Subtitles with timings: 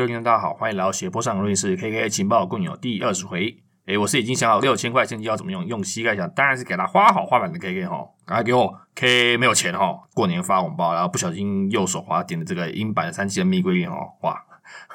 [0.00, 3.54] 各位听众大家好，欢迎来到斜坡上录音室 K K 情报共有第二十回。
[3.84, 14.42] 诶，我是已经想好六千块现金要怎么用，用膝盖想，当然是给他花好花满的 K K 哈，赶快给我 K 没有钱哈，过年发红包，然后不小心右手滑点的这个英版三七的蜜龟链哦，哇，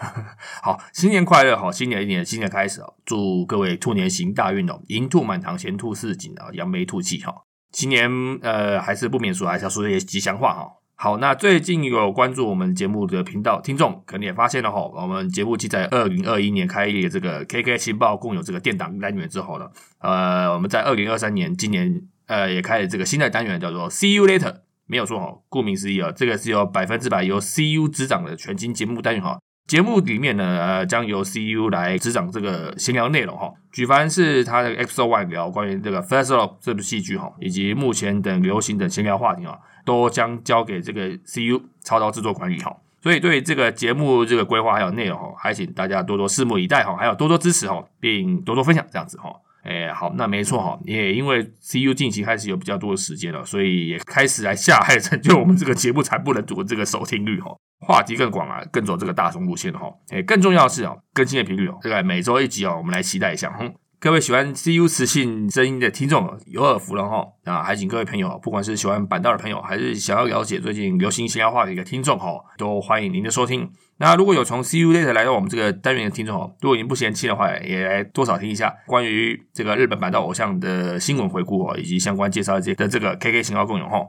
[0.64, 8.10] 好，新年快乐哈，新年一年新的开始哦，祝各位兔年行大运哦，银兔满堂，闲兔似锦啊，扬眉吐气哈，今年
[8.42, 10.72] 呃还是不免俗，还是要说一些吉祥话哈。
[10.98, 24.56] 好，那最近有关注我们节目的频道听众，可能也发现了哈，我们节目记在二零二一年开业这个 KK 情报共有这个电档单元之后呢，呃，我们在二零二三年今年呃也开了这个新的单元，叫做 See You Later，
[24.88, 29.38] 没有错哈，顾名思义啊，这个是由百分之百由 CU 执掌的全新节目单元哈。
[29.68, 33.52] 节目里面呢，呃，将由 CU 来执掌这个闲聊内容哈。
[33.72, 42.76] 举凡是他的 Episode One 聊关于这个 Festival 这部戏剧哈，以及目前等流行等闲聊话题啊，都将交给这个 CU 操刀制作管理哈。
[43.02, 49.32] 所以对这个节目这个规划还有内容哈，还请大家多多拭目以待哈，还有多多支持哈，并多多分享这样子哈。
[49.64, 57.56] 哎，好，那没错哈，也因为 CU 近期开始有比较多的时间了，所以也开始来下海成就我们这个节目才不能读这个收听率哈。
[57.80, 59.92] 话题更广啊，更走这个大众路线哈。
[60.10, 63.52] 哎，更重要的是哦，更新的频率哦，这个每周一集哦，我们来期待一下。
[63.52, 63.72] 哼，
[64.06, 67.28] 各位喜欢 CU 磁性声音的听众有耳福了哈。
[67.44, 73.68] 啊，还请各位朋友，不管是喜欢板道的朋友，还是想要了解最近流行闲聊话题的听众哈，都欢迎您的收听。
[73.98, 84.06] 那如果有从 CU Late 来到我们这个单元的听众哦，如果您不嫌弃的话，也来多少听一下关于这个日本板道偶像的新闻回顾哦，以及相关介绍这的这个 KK 型号共有哈。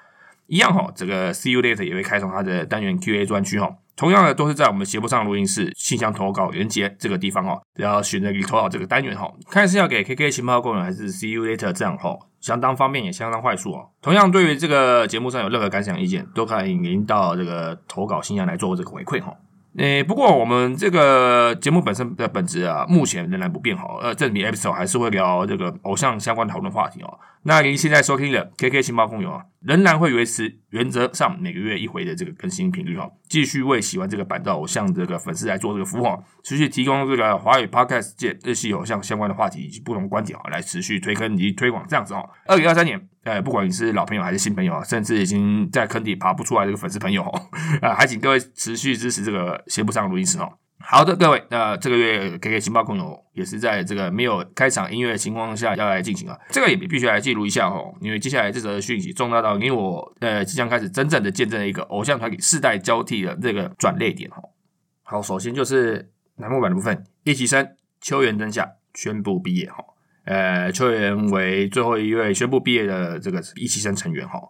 [0.47, 3.75] 一样哈，这个 CU Late 也会开通它的单元 QA 专区哈。
[3.97, 13.89] 同样的，都是在我们斜坡上录音室信箱投稿连接这个地方哈，要选择你投稿这个单元哈，看是要给 KK 情报共有还是 See you Later 这样哈，相当方便也相当快速哦。
[14.03, 19.35] 同样，对于这个节目上有任何感想意见，都可以您到这个投稿信箱来做这个回馈哈。
[19.79, 23.85] 诶，不过我们这个节目本身的本质啊，目前仍然不变哈。
[24.01, 27.19] 呃，这里 episode 还是会聊这个偶像相关讨论话题哦。
[27.49, 36.07] 那您现在收听的 KK 情报共有啊，仍然会维持原则上每个月一回的这个更新频率哈，继续为喜欢这个板道偶像这个粉丝来做这个服务，
[36.43, 42.29] 持续提供这个华语 podcast 界日系偶像相关的话题以及不同观点啊，来持续推坑以及推广这样子哈。
[42.47, 43.01] 二零二三年。
[43.23, 47.43] 呃，不管你是老朋友还是新朋友啊，甚至已经在坑底爬不出来这个粉丝朋友哦，
[47.83, 50.53] 啊，还请各位持续支持这个斜不上录音室哦。
[50.79, 64.51] 好的，各位，那这个月 K K 情报共有也是在这个没有开场音乐的情况下要来进行啊，这个也必须来记录一下哦，因为接下来这则讯息重大到，因为我呃即将开始真正的见证一个偶像团体世代交替的这个转捩点哦。
[65.03, 67.69] 好，首先就是楠木版的部分，一起生
[68.01, 69.79] 秋元真夏宣布毕业哈。
[70.25, 74.41] 呃，秋元为最后一位宣布毕业的这个一期生成员哈，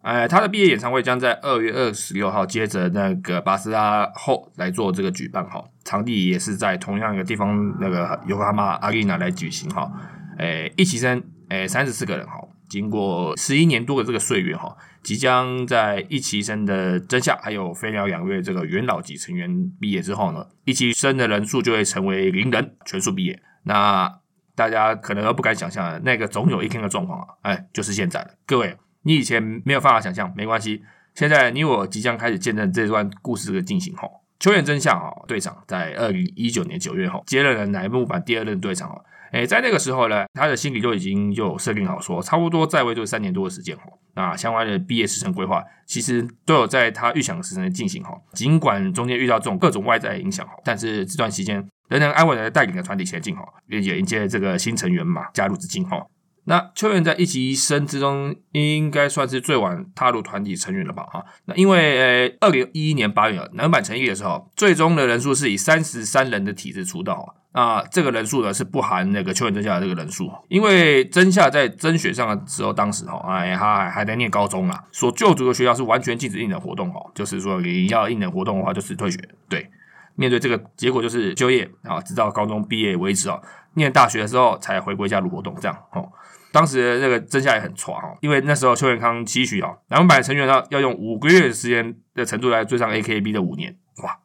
[0.00, 9.90] 哎，他的毕业演唱会将在二月二十六号接着那个巴斯拉后来做这个举办哈，场地也是在同样一个地方那个尤哈马阿丽娜来举行哈，
[10.38, 12.34] 哎，一期生诶三十四个人哈，
[12.68, 24.20] 经过十一年多的这个岁月哈，即将在一期生的真夏还有飞鸟两位这个元老级成员毕业之后呢，一期生的人数就会成为零人全数毕业，那。
[24.58, 28.30] 大家可能都不敢想象，那个总有一天的状况啊，哎，就是现在了。
[28.44, 28.76] 各位，
[29.08, 30.82] 你以前没有办法想象，没关系，
[31.14, 33.96] 现在你我即将开始见证这段故事的进行。
[33.96, 34.06] 哈，
[34.38, 39.02] 秋元真相啊，队长在二零一九年九月后接任了乃木坂第二任队长哦。
[39.32, 43.84] 哎，在那个时候呢，他的心里就已经就设定好说，差不多在位就三年多的时间哈。
[44.14, 48.14] 那相关的毕业时程规划，其实都有在他预想的时程进行哈。
[48.34, 51.66] 尽管中间遇到这种各种外在影响哈，但是这段期间。
[51.88, 56.04] 仍然安稳的带领着团体前进哈，并且迎接这个新成员嘛加入资金哈。
[56.48, 61.22] 那秋元在一级生之中应该算是最晚踏入团体成员了吧哈。
[61.44, 67.84] 那因为呃二零一一年八月男版成立的时候，最终的人数是以三十三人的体制出道啊。
[67.92, 79.18] 这个人数呢是不含那个秋元真夏的这个人数，因为真夏在甄选上的时候，当时哈哎他还在念高中啊，所就读的学校是完全禁止应能活动哦，就是说你要应能活动的话就是退学
[79.50, 79.70] 对。
[80.14, 83.40] 面对这个结果，就是就业啊，直到高中毕业为止哦。
[83.74, 86.10] 念大学的时候才回归加入活动，这样哦。
[86.52, 94.18] 当时那个真相也很挫哦，因为那时候邱元康期许哦，两百成员呢要用五个月的时间的程度来追上 AKB 的五年，哇，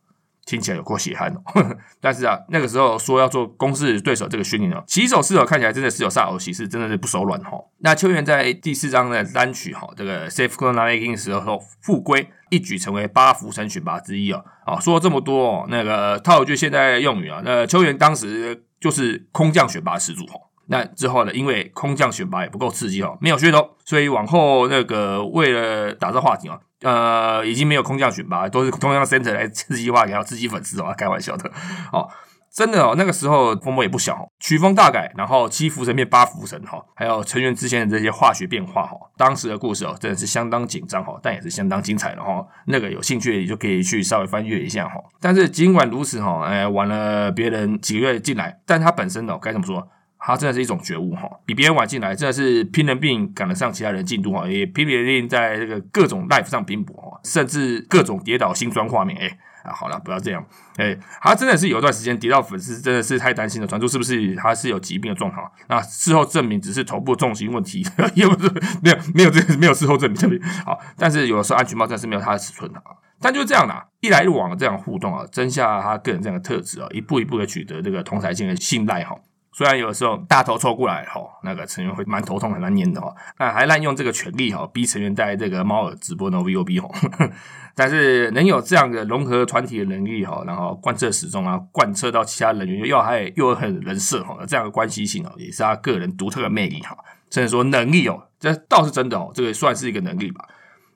[0.45, 1.41] 听起来有够血汗哦。
[1.99, 7.57] 但是啊，那个时候说要做公式对手这个训练哦，起手势哦看起来真的是有煞有其事，真的是不手软哈。
[7.79, 12.29] 那邱元在第四章的单曲哈，这个 Safe Corner Making 时候复归。
[12.49, 14.39] 一举成为八福神选拔之一啊！
[14.63, 20.33] 啊，说了这么多哦，那个套一句现在用语啊，那秋元当时就是空降选拔始祖哈，
[20.67, 31.51] 那之后呢，因为空降选拔也不够刺激哦，没有噱头，所以往后那个为了打造话题哦，呃，已经没有空降选拔，都是中央 center 来刺激话题，要刺激粉丝哦，开玩笑的
[31.91, 32.07] 哦。
[32.55, 42.45] 真的哦，那个时候风波也不小，曲风大改，然后七福神变八福神哈，还有成员之间的这些化学变化哈，当时的故事哦，真的是相当紧张哈，但也是相当精彩的哈。
[42.67, 45.01] 那个有兴趣也就可以去稍微翻阅一下哈。
[45.19, 49.87] 但是尽管如此哈，哎，晚了别人几个月进来，但他本身哦，该怎么说？
[50.25, 59.37] 他真的是一种觉悟哈，比别人晚进来，真的是拼了命赶得上其他人进度哈，也拼了命在这个各种 life 上拼搏哈，甚至各种跌倒心酸画面哎。
[59.63, 60.45] 啊，好了，不要这样。
[60.75, 65.49] 哎，他真的是有一段时间跌到粉丝真的是太担心了，传出是不是他是有疾病的状况？
[65.69, 67.81] 那事后证明只是头部重心问题，
[68.13, 70.37] 也不是没有没有这个没有事后证明证明。
[70.65, 72.91] 好，但是有的时候安全帽真的是没有他的尺寸的啊。
[73.21, 79.15] 但就这样的，一来一往的这样互动啊，增下他个人这样的特质啊，一步一步的取得这个同台性的信赖哈。
[79.53, 86.89] 虽然有的时候大头凑过来吼，那个成员会蛮头痛很难念的哈，那还滥用这个权利哈，逼成员带这个猫耳直播的 V O B 哈。
[87.75, 96.97] 但是能有这样的融合团体的能力哈，然后贯彻始终啊，贯彻到其他人员又还又很人设哈，这样的关系性哦，也是他个人独特的魅力哈。
[97.29, 100.47] 甚至说能力哦，这倒是真的哦，这个算是一个能力吧。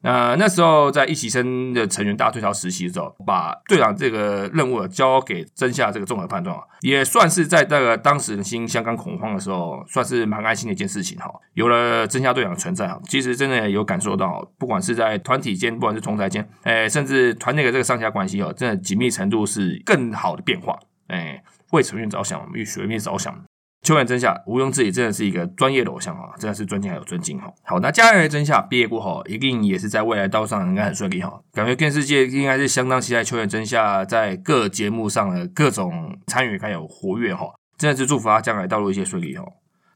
[0.01, 11.31] 那那时候在一起生的成员大退潮实习的时候，把队长这个任务交给真夏这个综合判断啊，也算是在那个当时人心相当恐慌的时候，算是蛮安心的一件事情哈。
[11.53, 20.77] 有了真夏队长的存在哈，其实真的有感受到，不管是在团体间，不管是同台间，哎，甚至团内的这个上下关系哦，真的紧密程度是更好的变化。
[21.07, 21.41] 哎，
[21.71, 23.43] 为成员着想，为学妹着想。
[23.83, 27.51] 秋元真夏毋庸置疑，真的是一个专业的偶像啊，真的是尊敬还有尊敬哈。
[27.63, 31.39] 好，那加原真夏毕业过后，一定也是在未来道路上应该很顺利哈。
[31.53, 37.47] 感觉电视界应该是相当期待秋元真夏在各节目上的各种参与还有活跃哈，
[37.77, 39.45] 真的是祝福他将来道路一切顺利哈。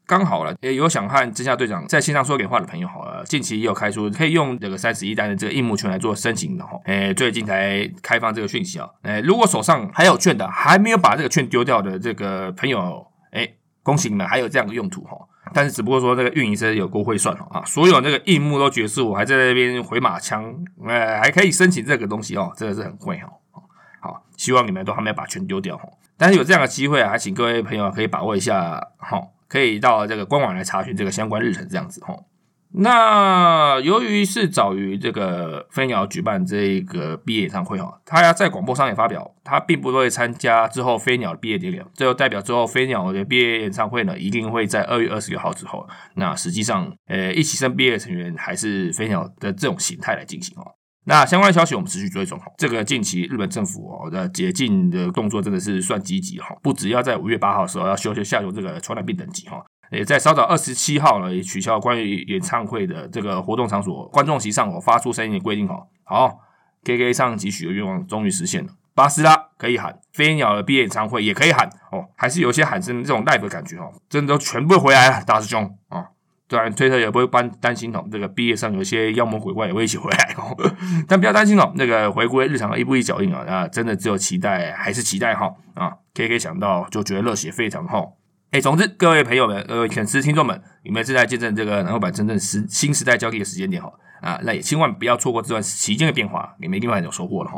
[0.07, 6.77] 刚好了，也有想和真夏队长在线上说点话的朋友好了，近期也有开出可以用这个三十一单的这个硬木券来做申请的哈。
[6.85, 8.89] 诶，最近才开放这个讯息啊。
[9.03, 13.07] 诶，如果手上还有券的，还没有把这个券丢掉的这个朋友，
[13.83, 15.17] 恭喜你们，还有这样的用途哈，
[15.53, 20.53] 但是只不过说这个运营是有够会算啊，所有那个硬木都绝世，我还在那边回马枪，
[20.85, 23.33] 呃，还可以申请这个东西哦，真的是很贵哦。
[23.99, 32.15] 好，希望你们都还没有把全丢掉哦，但是有这样的机会啊，还请各位朋友可以把握一下哈，可以到这个官网来查询这个相关日程这样子哈。
[32.73, 45.85] 那由于是早于这个飞鸟举办这个毕业演唱会哈，他要在广播上也发表，他并不会参加之后飞鸟的毕业典礼，这就代表之后飞鸟的毕业演唱会呢，一定会在二月二十六号之后。
[46.15, 50.63] 那实际上，呃，一起升毕业的成员还是飞鸟的这种形态来进行哦。
[51.03, 52.45] 那相关的消息我们持续追踪哈。
[52.57, 59.61] 这个近期日本政府哦的解禁的动作真的是算积极哈，不只要在五月八号的时候要修修下修这个传染病等级哈。
[59.91, 65.85] 也在稍早二十七号呢，也取消关于演唱会的这个活动场所观众席上我发出声音的规定哦。
[66.03, 66.39] 好
[66.85, 76.07] ，K K 上集许的愿望终于实现了，巴斯拉可以喊，飞鸟的毕业演唱会也可以喊哦，还是有些喊声这种 live 的感觉哦，真的都全部回来了，大师兄啊，
[76.47, 80.55] 当然推特也不会担担心哦，这个毕业上有些妖魔鬼怪也会一起回来哦，
[81.05, 88.05] 但不要担心哦，那个回归日常一步一脚印啊，那真的只有期待还是期待哈啊，K K 想到就觉得热血沸腾哈。
[88.51, 93.89] 哎，总之，各位朋友们，各位粉丝听众们，你们正在见证这个南欧版真正时新时代交替的时间点哈
[94.19, 97.57] 啊，那也千万不要错过这段期间的变化，你们一定会很有收获了哈。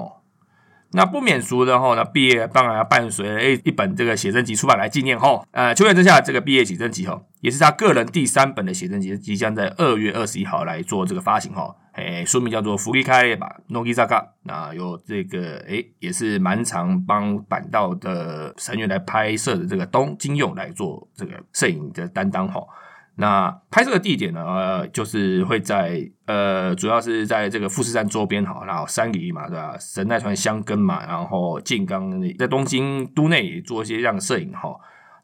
[0.93, 5.43] 那不免俗的哈，那毕业当然要伴随一本这个写真集出版来纪念哈。
[5.51, 11.75] 呃，秋月之下这个毕业写真集哈，也是他个人第三本的写真集，即将在二月二十一号来做这个发行哈。
[11.93, 14.29] 诶，书名叫做《福利开吧》，Nogizaka。
[14.43, 22.59] 那有这个诶，也是蛮常帮板道的成员来拍摄的这个东京用来做这个摄影的担当哈。
[23.15, 29.75] 那拍摄的地点呢，呃，就是会在呃，主要是在这个富士山周边哈，然后山里嘛，对吧？
[29.79, 34.75] 神奈川香根嘛，然后静冈在东京都内做一些这样的摄影哈。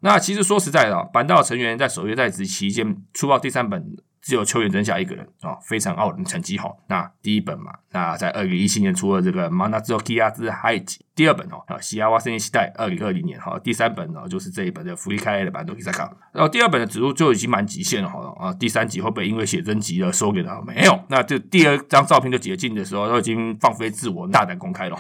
[0.02, 3.96] 那其实说实在的，板道成员在守约在职期间出报第三本。
[4.22, 6.78] 只有秋元真夏一个人啊，非常傲人，成绩好。
[6.90, 16.10] 那第一本嘛，那在二零一七年出了这个《Manazoki 阿兹海吉》，第二本哦，啊，西亚瓦森时代，二零二零年哈，第三本呢就是这一本的福利开的版都可以再看。
[16.32, 20.62] 然后第二本的指数就已经蛮极限了，好啊，第三集会不会因为写真集而收给他？
[20.62, 24.98] 没有，那这第二张照片就解禁的时候，都已经放飞自我，大胆公开了。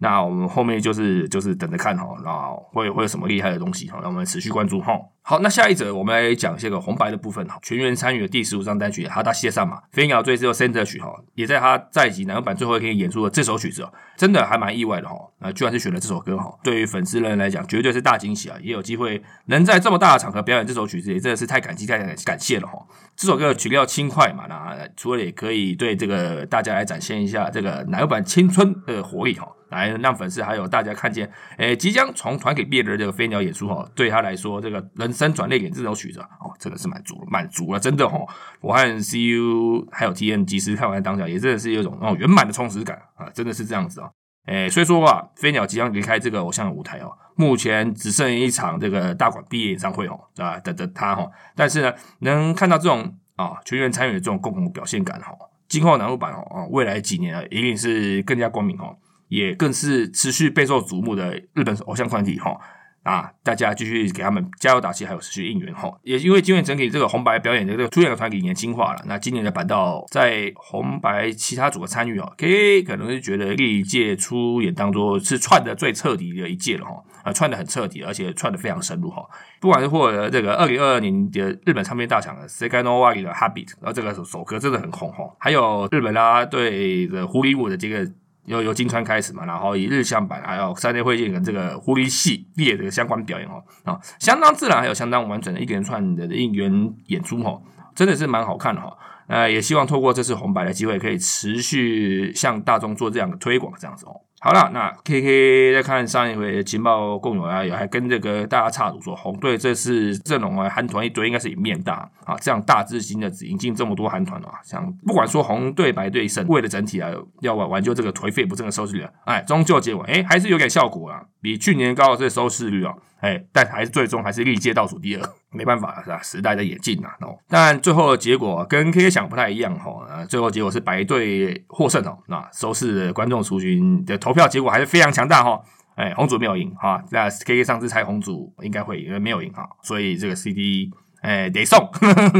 [0.00, 4.98] 那我们后面就是就是等着看哈，那会会有什么厉害的东西哈，让我们持续关注哈。
[5.22, 7.56] 好，那下一则我们来讲一些个红白的部分哈。
[7.62, 15.14] 全员参与的第十五张单曲《哈达谢上马》，飞鸟最后 center 曲哈，也在他在集男版最后一天演出的这首曲子，真的还蛮意外的哈。
[15.44, 18.56] 啊，居然是选了这首歌哈，对于粉丝人来讲绝对是大惊喜啊！
[18.62, 22.78] 也有机会能在这么大的场合表演这首曲子，也真的是太感激、太感谢了哈。
[23.14, 38.18] 这首歌的曲调轻快嘛，那除了也可以对这个大家来展现一下这个奶油版青春的活力哈，来让粉丝还有大家看见，诶，即将从团给毕业的这个飞鸟演出哈，对他来说这个人生转泪点这首曲子哦，真的是满足了满足了，真的哈。
[38.62, 44.08] 我和 CU 还有 TN 及时看完当下，也真的是有一种哦圆满的充实感啊，真的是这样子啊。
[44.46, 51.26] 诶，所以说啊，飞鸟即将离开这个偶像的舞台哦，目前只剩一场这个大馆毕业演唱会哦，啊，等着他哈。
[51.56, 55.32] 但是呢，能看到这种啊全员参与的这种共同表现感哈，
[55.66, 58.96] 今后南陆版哦啊，未来几年啊，一定是更加光明哦，
[59.28, 62.58] 也更是持续备受瞩目的日本偶像团体哈。
[63.04, 65.92] 啊，大家继续给他们加油打气，还有持续应援哈。
[66.02, 79.22] 也因为今年整体这个红白表演的这个出演的团体年轻化了，那今年的板道在红白其他组的参与哦，K 可能是觉得历届出演当中是串的最彻底的一届了哈，啊，串的很彻底，而且串的非常深入哈。
[79.60, 88.10] 不管是获得这个二零二二年的日本唱片大奖的 s e k a n o w a 的 Habit，然后这个首歌真的很红哈，还有日本啦队的狐狸舞的这个。
[88.46, 97.62] 由由金川开始嘛，然后以日向版还有三内会见跟这个狐狸系列的相关表演哦，啊，相当自然，还有相当完整的一连串的应援演出哦，
[97.94, 98.96] 真的是蛮好看的哈。
[99.26, 104.20] 呃，也希望透过这次红白的机会，可以持续向大众做这样的推广，这样子哦。
[104.44, 117.10] 好了，那 K K 再看上一回情报共有啊，也还跟这个大家插赌说，红队这次阵容啊，韩团一堆，应该是面大啊，这样大资金的引进这么多韩团啊，像不管说红队白队胜，为了整体啊，
[117.40, 122.92] 要挽挽救这个颓废不振的收视率，哎，终究结果哎，还是有点效果啊，比去年高的这收视率啊。
[123.24, 126.20] 哎，但还是最终还是历届倒数第二，没办法是吧？
[126.22, 127.38] 时代的演进呐，哦。
[127.48, 132.18] 但最后的结果跟 K K 想不太一样哈，最后结果是白队获胜哦。
[132.28, 135.58] 那收视观众族群的投票结果还是非常强大哈。
[135.94, 140.90] 哎，红组没有赢哈，那 K K 上次猜红组应该会赢，没有赢哈，所以这个 C D
[141.22, 141.90] 哎得送。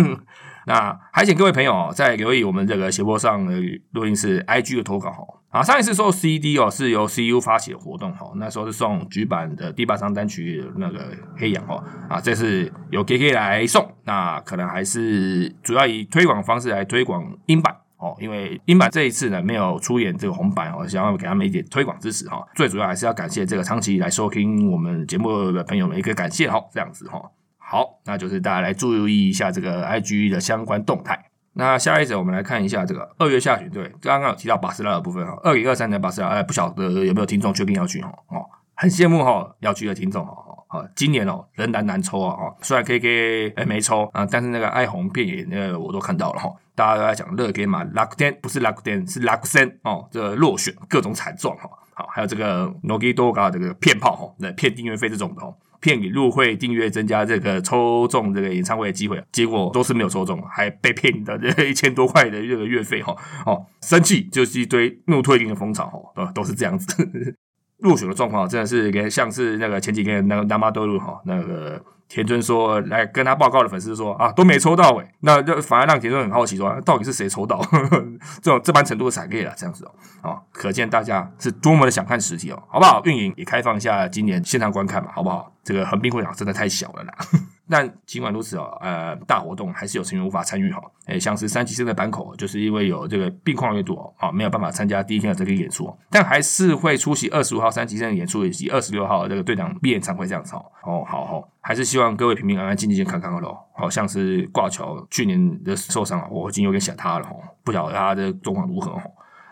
[0.66, 3.58] 那还请各位朋友在留意我们这个斜坡上的
[3.92, 5.24] 录音室 I G 的投稿哈。
[5.54, 11.76] 啊，上一次说 CD 哦，是由 CU 发起的活动哈，那时候是送局版的第八张单曲那个黑羊哦，
[12.08, 31.26] 啊，这次由 KK 来送，那可能还是主要以推广方式来推广英版哦，因为英版这一次呢没有出演这个红版哦，想要给他们一点推广支持哈，最主要还是要感谢这个长期来收听我们节目的朋友们一个感谢哈，这样子哈，好，那就是大家来注意一下这个 IG 的相关动态。
[31.56, 38.08] 那下一则，我们来看一下这个二月下旬，对，刚刚有提到巴斯拉的部分哈，二零二三年巴斯拉，哎，不晓得有没有听众确定要去哈？
[38.28, 38.44] 哦，
[38.74, 40.34] 很羡慕哈，要去的听众哈，
[40.70, 55.54] 哦，今年哦，仍然难抽啊，哦，虽然 K K 哎没抽啊，但是那个爱红遍野那个我都看到了哈，大家都在讲乐天嘛，拉库天不是拉库天是拉库森哦，这个落选各种惨状哈，好，还有这个 Nogi Doga 这个骗炮哈，那骗订阅费这种的哦。
[55.84, 63.14] 骗你入会订阅，增加这个抽中这个演唱会的机会，结果都是没有抽中，还被骗的这一千多块的这个月费哈，
[63.44, 67.36] 哦，生气就是一堆怒退订的风潮哈，都都是这样子。
[67.80, 78.04] 入选的状况真的是跟像是那个前几天那个南马多路哈，那个田尊说来跟他报告的粉丝说啊都没抽到诶，那就反而让田尊很好奇说到底是谁抽到呵呵
[78.42, 79.84] 这种这般程度的闪电了这样子
[80.22, 83.02] 哦，啊，可见大家是多么的想看实体哦，好不好？
[83.04, 85.50] 运营也开放一下今年现场观看嘛，好不好？
[85.64, 87.14] 这个横滨会场真的太小了啦。
[87.66, 90.78] 但尽管如此哦，呃，大活动还是有成员无法参与哈。
[91.06, 100.66] 诶，像是三崎生的板口，就是因为有这个病况越多啊，没有办法参加第一天的这个演出，但还是会出席二十五号三崎生的演出以及二十六号这个队长毕业演唱会这样子哦。
[100.82, 103.56] 哦，好好，还是希望各位平平安安、健健康康的喽。
[103.74, 109.00] 好像是挂桥去年的受伤啊，我已经有点想他了哈，不晓得他的状况如何哦。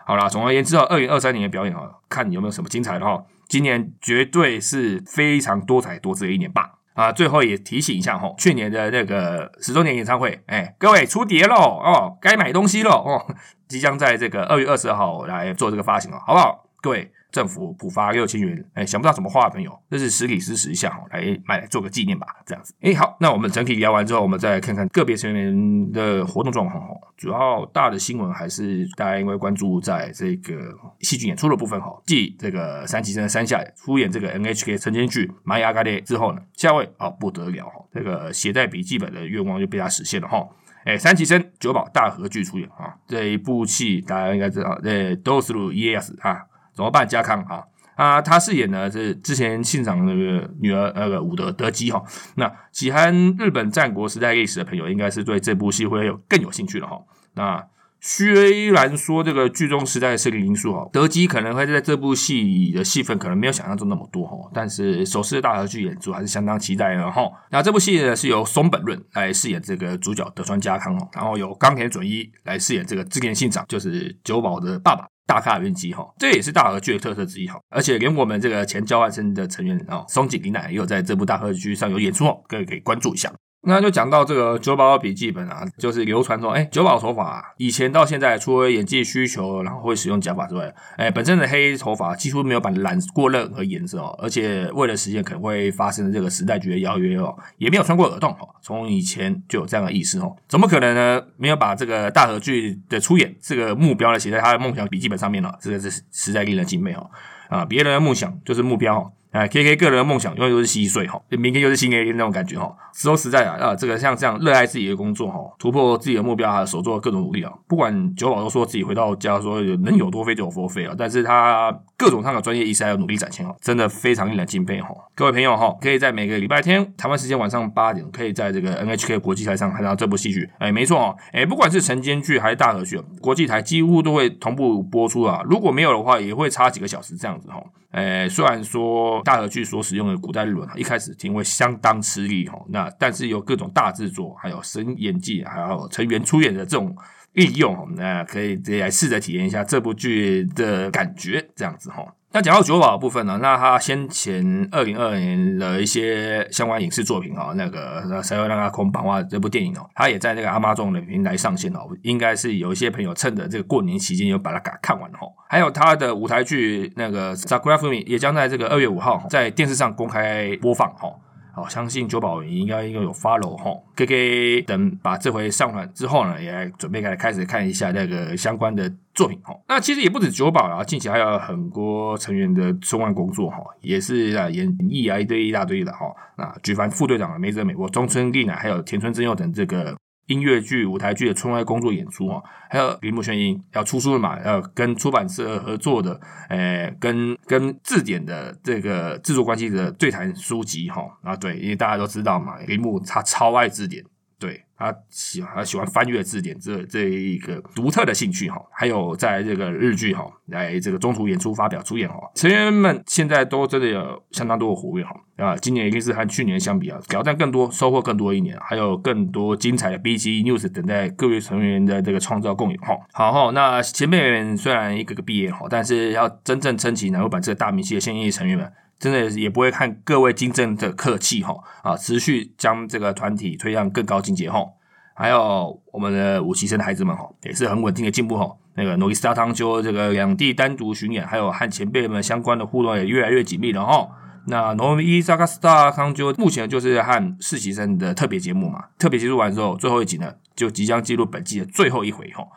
[0.05, 3.25] 好啦，总而言之啊，二零二三年的表演啊，看你有没有什么精彩的哈。
[3.49, 6.75] 今年绝对是非常多彩多姿的一年吧！
[6.93, 13.35] 啊，最后也提醒一下哈，去年的那个十周年演唱会，哎，各位出碟喽哦，该买东西喽哦，
[13.67, 16.69] 即将在这个二月二十号来做这个发行了，好不好？
[16.81, 17.11] 各位。
[17.33, 22.75] 政府补发六千元，哎，想不到怎么花的朋友，这是实体支持一下哈，来买来做个纪念吧，这样子。
[22.81, 26.93] 哎，好，那我们整体聊完之后，我们再来看看个别成员的活动状况哈。
[27.17, 30.53] 主要大的新闻还是大家因为关注在这个
[30.99, 40.47] 戏剧演出的部分哈，继这个三崎真山下出演这个 NHK 晨间剧《玛雅嘎列》之后呢，下位啊不得了哈，这个携带笔记本的愿望就被他实现了哈。
[40.85, 46.45] 哎，三崎真九保大合剧出演啊，这一部戏大家应该知道，呃，都是路 ES 啊。
[46.73, 47.07] 怎么办？
[47.07, 47.63] 家康啊
[47.95, 48.21] 啊！
[48.21, 52.03] 他饰演的是之前信长那个女儿那个武德德基哈。
[52.35, 56.99] 那喜欢日本战国时代历史的朋友，应该是对这部戏会有更有兴趣了哈。
[57.35, 57.63] 那
[58.05, 67.31] 虽然说这个剧中时代的设定因素哈，德基可能会在这部戏的戏份可能没有想象中那么多哈，但是首次大合剧演出还是相当期待的哈。
[67.49, 77.59] 那这部戏呢是由松本润来饰演这个主角德川家康哦，然后由冈田准一来饰演这个织田信长，就是久保的爸爸大咖云集哈，这也是大和剧的特色之一哈。
[77.69, 83.33] 而且连我们这个前交换生的成员哦，松井里奈也有在这部大和剧上有演出哦，各位可以关注一下。
[83.65, 101.23] 那就讲到这个九保笔记本啊，就是流传说，哎，九保头发以前到现在，除了演技需求，然后会使用假发之外，哎，本身的黑头发几乎没有把染过任何颜色哦，而且为了实现可能会发生的这个时代剧的邀约哦，也没有穿过耳洞哦，从以前就有这样的意思哦，怎么可能呢？
[101.37, 107.09] 没有把这个大和剧的出演这个目标呢写在他的梦想笔记本上面了，这个是实在令人敬佩哦，
[107.47, 109.13] 啊，别人的梦想就是目标。
[109.33, 112.71] 哎，K K 个人的梦想永远都是稀碎哈，明天又是新的一天那种感觉哈。
[112.93, 124.89] 说实在啊，啊，这个像这样热爱自己的工作哈，突破自己的目标啊，所做的各种努力啊，不管九保都说自己回到家说能有多飞就有多飞啊，但是他各种上的专业意识还有努力展现哦，真的非常令人敬佩哈。
[125.15, 130.49] 各位朋友哈，可以在每个礼拜天台湾时间晚上八点，可以在这个 N H K 国际台上看到这部戏剧。
[130.57, 135.41] 哎，没错哦，哎，不管是晨间剧还是大河剧，国际台几乎都会同步播出啊。
[135.45, 137.63] 如果没有的话，也会差几个小时这样子哈。
[137.91, 146.93] 诶，虽然说大和剧所使用的古代日文啊，一开始听会相当吃力哈，那但是有各种大制作，还有神演技，还有成员出演的这种
[147.33, 152.05] 利用，那可以直接来试着体验一下这部剧的感觉，这样子哈。
[152.35, 165.29] 那讲到九保的部分呢，那他先前二零二二年的一些相关影视作品啊，那个《谁会让他空版画这部电影哦，他也在那个阿妈众的平台上线哦，应该是有一些朋友趁着这个过年期间有把它给看完哦。
[165.47, 171.13] 还有他的舞台剧那个《Sakura Fumi》也将在这个二月五号在电视上公开播放哦。
[171.55, 179.55] 好，相信九保应该应该有 follow 哈，K K 等把这回上传之后呢，也准备开开始看一下那个相关的作品哈。
[179.67, 186.07] 那其实也不止九保啊，近期还有很多成员的春晚工作哈，也是啊演绎啊一堆一大堆的哈。
[186.37, 189.95] 啊，举凡副队长梅泽美、国中村丽乃，还有田村真佑等这个。
[190.27, 194.39] 音乐剧、舞台剧的村外工作演出啊，还有铃木宣英要出书了嘛？
[194.43, 204.03] 要跟出版社合作的，诶，跟跟字典的这个制作关系的对谈书籍哈啊，对，因为大家都知道嘛，铃木他超爱字典。
[204.43, 222.97] 对他喜他喜欢翻阅字典这这一个独特的兴趣哈，还有在这个日剧哈来这个中途演出发表出演哈，成员们现在都真的有相当多的活跃哈啊，今年一定是和去年相比啊，挑战更多，收获更多一年，还有更多精彩的 B G News 等待各位成员的这个创造共有哈。
[223.13, 228.69] 好哈，那前辈们虽然一个个毕业哈，但是要真正撑起南欧版这个大明星的现役成员们。
[229.03, 234.65] 真的也不会看各位金正的客气哈啊，持续将这个团体推向更高境界哈。
[235.13, 238.55] 还有我们的武旗生的孩子们哈，也是很稳定的进步哈。
[238.75, 244.07] 那个诺伊斯塔汤就这个两地单独巡演，还有和前辈们相关的互动也越来越紧密了哈。
[244.47, 252.47] 那诺伊萨卡斯塔康就目前就是和实习生的特别节目嘛，特别结束完之后，最后一集呢就即将进入本季的最后一回哈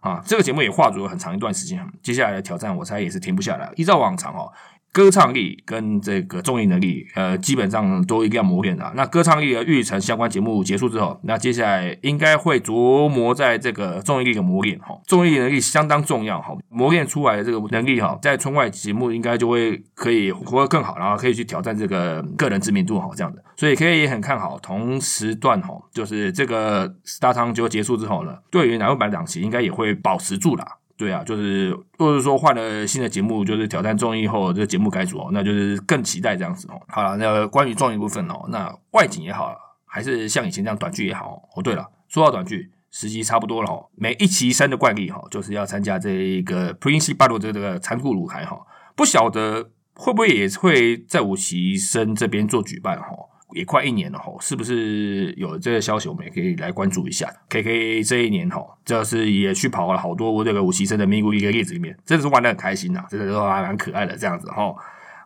[0.00, 0.20] 啊。
[0.26, 3.72] 这个节目也画足了很长一段时间，接下来的挑战我猜也是停不下来。
[3.76, 4.52] 依照往常哦。
[4.92, 8.92] 歌唱力跟这个综艺能力，呃，基本上都一定要磨练的。
[8.94, 15.00] 那歌唱力的预成相关节目结束之后，那接下来应该会琢磨在这个综艺力的磨练哈。
[15.06, 23.42] 综艺能力相当重要哈，磨练出来的这个能力哈，在春外节目应该就会可以活得更好，然后可以去挑战这个个人知名度哈这样的。
[23.56, 30.66] 所以可以也很看好同时段哈，就是这个 Star 汤就结束之后呢，对于南位版档期应该也会保持住了。
[30.96, 36.80] 对啊，就是或者说换了新的节目，就是挑战综艺后，这个节目改组哦，那就是更期待这样子哦。
[36.88, 41.62] 好了，那关于综艺部分哦，那外景也好，还是像以前这样短剧也好哦。
[41.62, 43.88] 对了，说到短剧，时机差不多了哦。
[43.96, 48.60] 每一期生的惯例哈，就是要参加这一个 Prince 巴罗这个残酷舞台哈，
[48.94, 53.08] 不晓得会不会也会在五期生这边做举办哈。
[53.54, 57.32] 也快一年了哈，是不是有这个消息，我们也可以来关注一下。
[57.48, 64.74] K K 这一年哈，这是也去跑了好多这个五七生的咪咕一个例子里面，真的是玩的很开心呐，真的都还蛮可爱的这样子哈。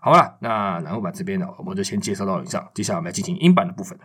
[0.01, 3.99] 好了，那然后把这边呢，我们就先介绍到以上，接下来我们来进行音版的部分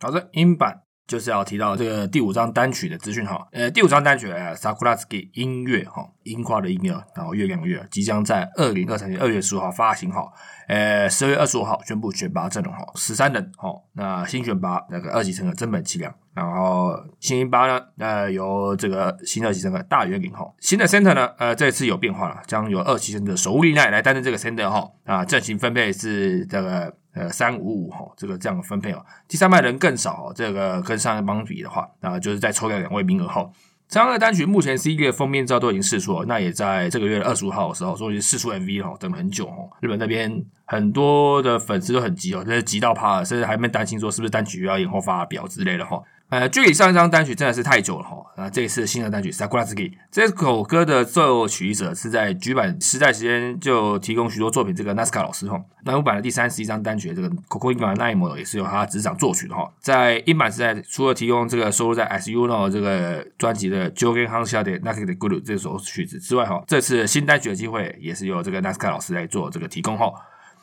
[0.00, 0.82] 好的，音版。
[1.10, 10.30] 就是要提到这个第五张单曲的资讯哈，呃，第五张单曲《Sakura s k i 音乐哈，樱花的音乐，然后月亮月，即将在二零二三年二月十五号发行哈，
[10.68, 26.94] 呃，十二月二十五号宣布选拔阵容哈，十三人哈，那新选拔那个二级生的真本齐良，然后新一八呢，呃，由这个新二级生的大原领哈，新的 center 呢，呃，这次有变化了，将由二级生的守护力奈来担任这个 center 哈，啊，阵型分配是这个。
[27.12, 29.04] 呃，三五五哈，这个这样的分配哦。
[29.26, 33.52] 第三排人更少，这个跟上一帮比的话，那，就是再抽掉两位名额后，
[33.88, 39.68] 这张的单曲目前 CD 的封面照都已经试出了，那也在这个月二十五号的时候终于试出 MV 了，等了很久哦。
[39.80, 46.00] 日本那边很多的粉丝都很急哦，真是急到怕了，甚至还没担心说是不是单曲要延后发表之类的哈。
[46.30, 48.16] 呃，距离上一张单曲真的是太久了哈。
[48.36, 49.74] 那这一次新的单曲《Sakura Ski》
[50.12, 55.60] 这首歌的作曲者是在局版时代时间就提供许多作品，这个 Nasca 老师哈。
[55.84, 59.68] 那五版的第三十一张单曲这个 Coco 音版的 Name 也是由他执掌作曲的哈。
[59.80, 70.12] 在英版时代，除了提供这个收录在 S U No 这个专辑的 Jogging Hansha 的 Naka 的 Guru 这首曲子之外哈，这次新单曲的机会也是由这个 Nasca 老师来做这个提供哈。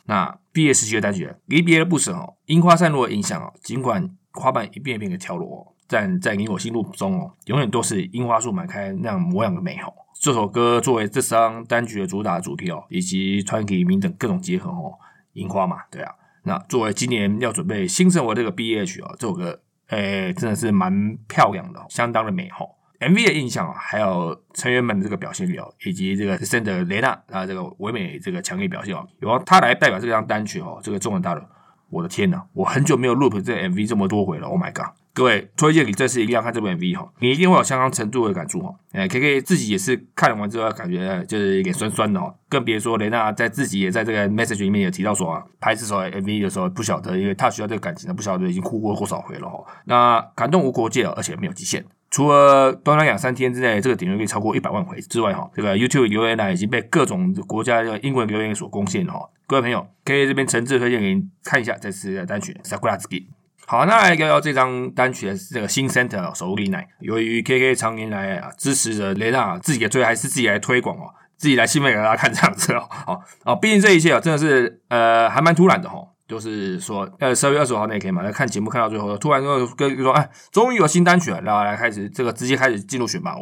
[0.05, 5.73] 那毕业时期的单曲离别的不舍哦，樱花散落的影响哦，尽管花瓣一遍一遍的跳落。
[5.89, 9.93] 但在你我心目中哦，永远都是樱花树满开那样模样的美好。
[10.19, 14.93] 这首歌作为这张单曲的主打主题哦，以及川崎明等各种结合哦，
[15.33, 16.13] 樱花嘛，对啊。
[16.43, 22.75] 那作为今年要准备新生活这个 B H 哦，这首歌诶真的是蛮漂亮的，相当的美好。
[22.99, 31.41] MV 的印象啊，还有成员们的这个表现力哦，以及这个 s e n d 雷娜啊这个唯美这个强烈表现哦，由他来代表这张单曲哦，这个中文大陆。
[31.89, 34.93] 我的天呐，我很久没有 loop 这 MV 这么多回了，Oh my god！
[35.13, 38.75] 各位推荐你这次一定要看这部 MV 哈，你一定会有相当程度的感触哈。
[38.91, 49.65] 哎，K K 自己也是看完之后感觉就是有点酸酸的哈，更别说雷娜在自己也在这个 message 里面有提到说啊，拍这首 MV 的时候不晓得，因为他需要这个感情，不晓得已经哭过多少回了哈。
[49.85, 51.83] 那感动无国界，而且没有极限。
[52.09, 59.29] 除了短短两三天之内这个点击率超过一百万回之外哈，这个 YouTube 留言呢已经被各种国家的英文留言所攻陷了哈。
[59.45, 63.25] 各位朋友，可以这边诚挚推荐给您看一下这次的单曲 Sakura Ski。
[63.65, 66.87] 好，那来聊聊这张单曲的这个新 Center 首李奶。
[67.01, 83.41] 由于 KK 常年来啊支持着雷娜自己的推还是自己来推广哦，自己来新闻给大家看这样子哦，哦哦，毕竟这一切啊真的是呃还蛮突然的哈，就是说呃十二月二十五号那天嘛，来看节目看到最后，突然就跟就说哎，终于有新单曲了，然后来开始这个直接开始进入选拔哦，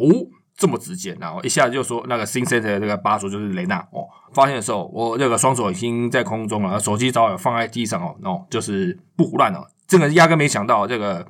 [0.55, 9.65] 这么直接，然后一下就说那个新 set 的这个把手就是雷娜哦，发现的时候我这个双手已经在空中了，手机早有放在地上哦，哦就是不胡乱哦。
[9.87, 11.23] 这个压根没想到，这个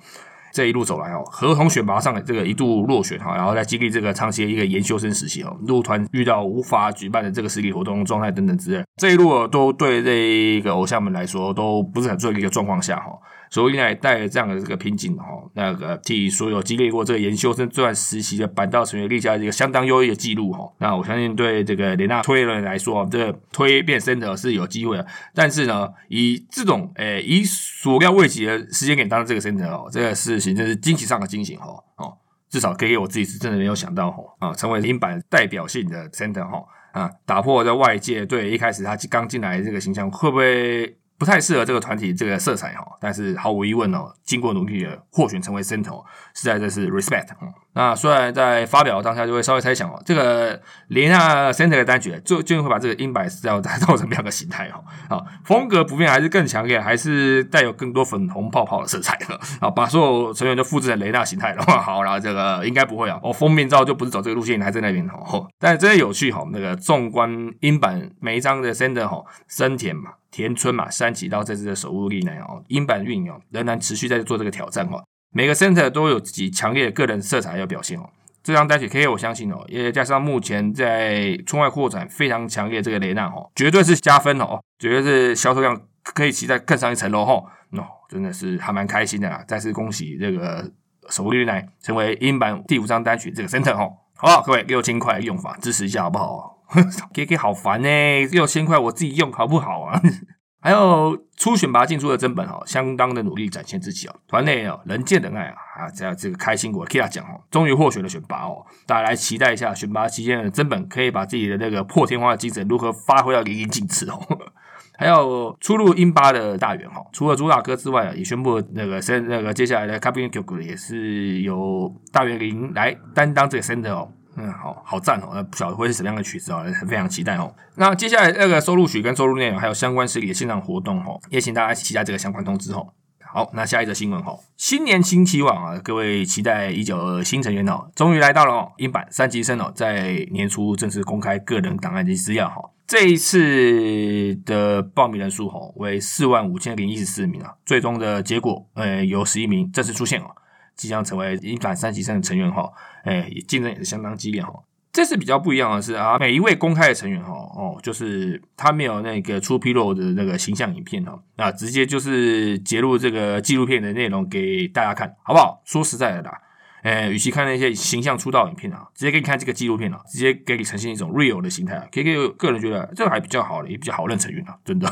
[0.55, 13.11] 这一路走来哦，合同选拔上这个一度落选哈，然后在经历这个长期的一个研修生实习哦，入团遇到无法举办的这个实体活动状态等等之类，这一路都对这个偶像们来说都不是很顺利的状况下哈。
[13.55, 20.69] 所以呢，带着这样的这个瓶颈哈，那个替所有经历过这个研修生这段实习的板道成员立下一个相当优异的记录哈。
[20.79, 25.07] 那我相信对这个雷纳推人来说，这个推变身的是有机会的。
[25.33, 32.13] 但是呢，以这种诶以所料未及的时间点当这个身 r 哦，这个事情真是惊喜上的惊喜哈哦。
[32.49, 40.97] 至少可以我自己是真的没有想到哈啊，成为英版代表性的 center 哈啊，打破在外界对一开始他刚进来这个形象会不会？
[41.17, 46.04] 不太适合这个团体这个色彩哈，但是毫无疑问哦，经过努力的获选成为 center，
[46.36, 47.30] 实在这是 respect。
[47.74, 54.84] 那虽然在发表当下就会稍微猜想哦，这个连纳 center 的单曲就究竟会把这个英白是要打造什么样的形态哦？
[55.13, 59.38] 啊，风格不变还是更强烈，还是带有更多粉红泡泡的色彩呢？
[59.60, 63.19] 啊，把所有成员都复制成雷纳形态的话，好，然后这个应该不会啊。
[63.21, 65.45] 哦，封面照就不是走这个路线，还在那边哦。
[65.60, 75.04] 但是真的有趣哈，那个纵观音版每一张的 center 哈，深田嘛、田村嘛、山崎到这次的守护力呢哦，英版运营仍然持续在做这个挑战哦。
[75.36, 78.10] 每个 center 都有自己强烈的个人色彩要表现哦。
[78.41, 87.43] 这张单曲 K K 我相信哦，也加上目前在村外扩展非常强烈这个雷纳哦，绝对是加分哦，绝对是销售量可以期待更上一层楼哈。
[87.71, 89.43] 喏，真的是还蛮开心的啦。
[89.45, 90.71] 再次恭喜这个
[91.10, 93.89] 首绿奶成为英版第五张单曲这个 center 哈。
[94.15, 96.63] 好，各位六千块用法支持一下好不好？
[97.13, 100.02] K K 好烦呢，六千块我自己用好不好啊？
[100.62, 104.15] 还有初选拔进出的真本哈，相当的努力展现自己哦。
[104.28, 114.19] 团内哦人见人爱啊啊，这样这个开心果 Kia 奖哦，终于获选了选拔哦，大家来期待一下选拔期间的真本可以把自己的那个破天荒的精神如何发挥到淋漓尽致哦。
[114.98, 124.10] 还有出入英巴的大员哈，除了主打歌之外啊，也宣布那个先那个接下来的 Captain Q 也是由大员林来担当这个 center 哦。
[124.38, 125.32] 嗯，好好赞哦！
[125.34, 127.54] 那不晓得会是什么样的曲子哦，非常期待哦。
[127.76, 132.88] 那接下来那个收录曲跟收录内容还有相关实体的线上活动哦，也请大家一起期待这个相关通知哦。
[133.34, 138.71] 好，那下一则新闻哈，新年新期望啊，各位期待已久的新成员哦，终于来到了哦。
[138.78, 142.62] 英版三级生哦，在年初正式公开个人档案及资料哈。
[142.88, 150.26] 这一次的报名人数哈为四万五千零一十四名啊，最终的结果呃有十一名正式出现哦。
[150.75, 152.71] 即将成为英版三级生的成员哈，
[153.03, 154.51] 哎，竞争也是相当激烈哈。
[154.91, 165.61] 这次比较不一样的是啊，每一位公开的成员哈，哦，就是他没有那个出披露的那个形象影片哈，那，直接就是截录这个纪录片的内容给大家看，好不好？
[165.65, 166.39] 说实在的啦，
[166.83, 171.85] 哎，与其看那些形象出道影片啊，直接给你看这个纪录片啊，直接给你呈现一种 real 的形态啊。
[171.91, 174.89] K K 个人觉得这个还比较好的，也比较好认成员啊，真的。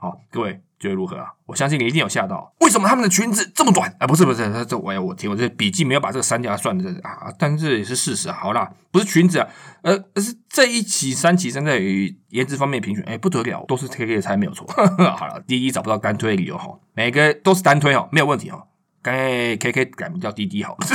[0.00, 1.32] 好，各位觉得如何啊？
[1.46, 2.52] 我相信你一定有吓到。
[2.60, 3.94] 为什么他们的裙子这么短？
[3.98, 8.38] 啊，不是不是，这这我我听，我这笔记没有把这个删掉，算的啊，但是也是事实啊。
[8.40, 9.48] 好啦，不是裙子啊，
[9.82, 14.66] 呃，是这一期三期正在于颜值方面评选，哎，不得了，都是 K K 猜没有错。
[15.16, 18.66] 好了，第一找不到单推的理由哈，每个都是单推哦，没有问题哦。
[19.02, 20.76] 刚才 K K 改名叫滴滴好。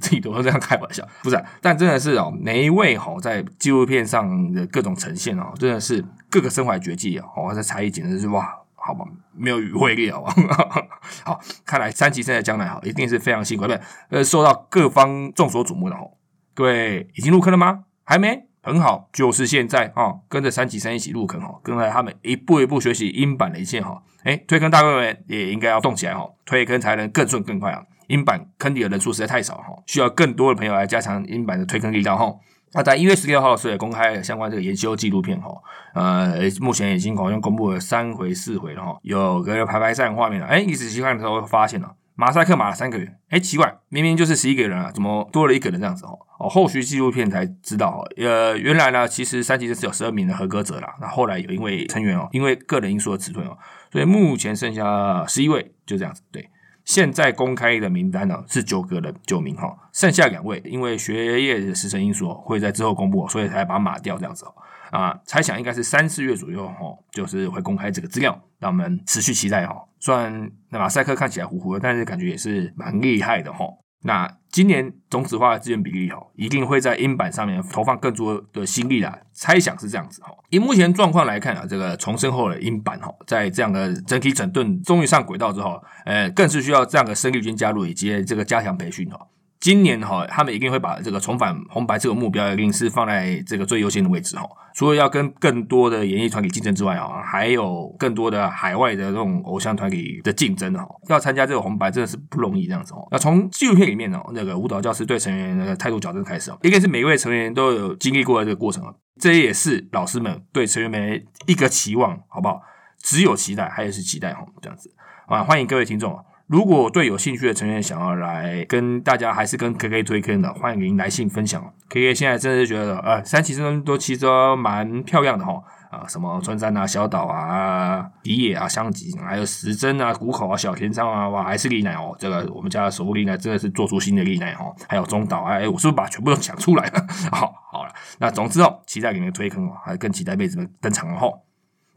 [0.00, 1.42] 自己都这样开玩笑，不是？
[1.60, 10.34] 但真的是哦，每一位哈在纪录片上的各种呈现哦，真的是各个身怀绝技哦，这才艺简直是哇，好吧，没有语汇列好吧？
[11.24, 13.74] 好，看来三级生的将来哈，一定是非常辛苦，不
[14.10, 16.10] 呃，受到各方众所瞩目的哦。
[16.54, 17.84] 各位已经入坑了吗？
[18.04, 18.46] 还没？
[18.62, 24.02] 很好，就是现在啊，跟着三级生一起入坑哈，跟着他们一步一步学习英版的一切哈。
[24.22, 27.82] 哎，推坑大哥们也应该要动起来哈，推坑才能更顺更快啊。
[28.10, 32.34] 英版坑底的人数实在太少哈，需要更多的朋友来加强英版的推坑力道哈。
[32.72, 35.50] 那在一月十六号的时候也公开了相关这个研修纪录片哈，
[35.94, 40.46] 呃，目前已经好像公布了三回四回了哈，有个排排站画面了。
[40.46, 46.12] 哎，你仔细看的时候发现了马赛克码了三个人，哎，奇怪，明明就是十一个人啊，怎么多了一个人这样子哈？
[46.38, 53.58] 哦，后续纪录片才知道哈，呃，原来呢，其实三级是有十二名的合格者啦，那后来有因为成员哦，因为个人因素的辞退哦，
[53.90, 56.48] 所以目前剩下十一位，就这样子对。
[56.90, 64.52] 现在公开的名单呢是九个人，九名哈，剩下两位因为学业的时程因素会在之后公布，所以才把码掉这样子哦。
[64.90, 69.84] 啊，猜想应该是三四月左右哈，就是会公开这个资料，让我们持续期待哈。
[70.00, 73.66] 虽然那马赛克看起来糊糊的，但是感觉也是蛮厉害的哈。
[74.02, 79.18] 那今年种子化的资源比例哈，一定会在英版上面投放更多的心力啦。
[79.32, 80.30] 猜想是这样子哈。
[80.48, 89.26] 以目前状况来看啊，这个重生后的英版哈，在这样的整体整顿终于上轨道之后，呃，更是需要这样的生力军加入以及这个加强培训哈。
[89.60, 94.48] 今年哈，他们一定会把这个重返红白这个目标，一定是放在这个最优先的位置哈。
[94.74, 100.88] 除了要跟更多的演艺团体竞争之外啊，还有更多的海外的这种偶像团体的竞争哈。
[101.08, 103.06] 要参加这个红白真的是不容易这样子哦。
[103.10, 108.94] 那从纪录片里面哦，那个舞蹈教师对成员的态度矫正开始哦，应该是每一位成员都有经历过这个过程啊。
[109.20, 112.62] 这也是老师们对成员们一个期望，好不好？
[113.02, 114.90] 只有期待，还有是期待哈，这样子
[115.26, 115.44] 啊。
[115.44, 116.18] 欢迎各位听众。
[116.50, 121.62] 如果对有兴趣的成员想要来跟大家还是跟 K K 推坑的，欢迎来信分享。
[121.88, 137.06] K K 现在真的是觉得，呃，三旗真都其实蛮漂亮的哈，啊，什么春山啊、小岛啊、迪野啊、香吉，还有石真啊、谷口啊、小田仓啊，哇，还是丽奈哦，这个我们家的守护丽奈真的是做出新的丽奈哈，还有中岛哎，我是不是把全部都讲出来了？
[137.30, 141.42] 好， 好了，那总之哦，期待你们推坑哦，还更期待妹子们登场哦。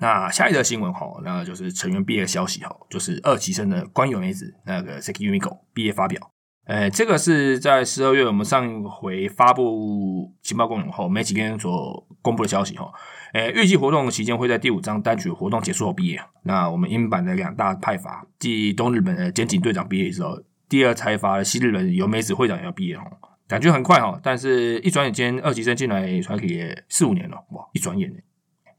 [0.04, 6.30] 那下一则新闻哈，那就是成员毕业消息哈，就是二期生的关有美子那个 Seki Umiko 毕业发表。
[6.66, 12.92] 呃，这个是在十二月我们上回发布情报公演后没几天所公布的消息哈。
[13.32, 16.22] 呃，预计活动期间会在第五张单曲活动结束后毕业。
[16.44, 20.38] 那我们英版的两大派阀，继东日本的简井队长毕业之后，
[20.68, 23.06] 第二财阀的西日本有美子会长也要毕业哈，
[23.48, 28.14] 感觉很快哈，但是一转眼间二期生进来传奇也四五年了，哇，一转眼。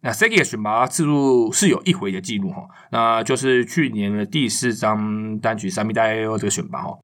[0.05, 6.99] 那 Segi 的选拔次数是有一回的记录哈，那就是去年的第四张单曲《三米代 A O》这个选拔哈，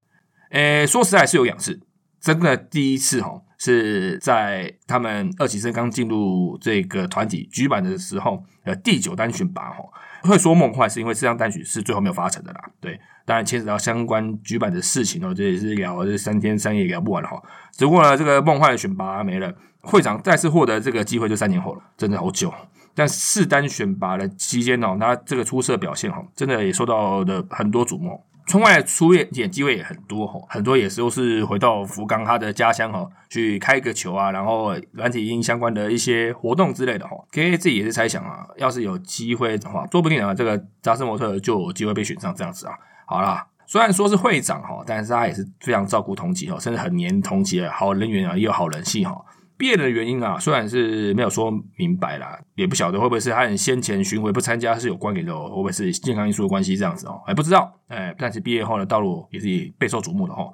[0.51, 1.81] 诶，说实在是有两次，
[2.21, 9.83] 真的第一次哈是在他们二期生刚进入这个团体举办的时候，呃，第九单选拔哈，
[10.25, 22.53] 会说梦幻是因为这张单曲是最后没有发成的啦，对，当然牵扯到相关举办的事情哦，这也是聊这三天三夜聊不完哈，只不过呢，这个梦幻的选拔没了，会长再次获得这个机会就三年后了，真的好久。
[22.95, 28.23] 但四单选拔的期间哦，他这个出色表现哈，真的也受到的很多瞩目。
[28.47, 37.17] 村外出演演机会也很多哈，很多也是都是回到福冈他的家乡哈，去开个球啊，然后软体音相关的一些活动之类的哈。
[37.31, 42.75] K A 自己也是猜想啊，要是有机会的话，说不定啊，这个扎斯模特就有机会被选上这样子啊。
[43.07, 49.25] 好啦，虽然说是会长哈，但是他也是非常照顾同级哈，甚至很黏同级的好人缘啊，也有好人性哈。
[49.61, 57.71] 毕业的原因啊，虽然是没有说明白啦，也不晓得会不会是他很先前巡回不参加是有关联的，会不会是健康因素的关系这样子哦，还不知道。
[57.89, 59.47] 哎，但是毕业后的道路也是
[59.77, 60.51] 备受瞩目的哈。